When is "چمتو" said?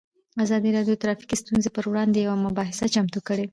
2.95-3.19